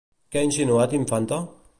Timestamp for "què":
0.35-0.39